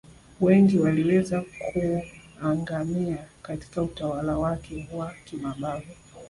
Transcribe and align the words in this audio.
Wengi 0.41 0.79
waliweza 0.79 1.43
kuangamia 1.73 3.25
Katika 3.41 3.81
utawala 3.81 4.37
wake 4.37 4.87
wa 4.93 5.13
kimabavu 5.25 5.93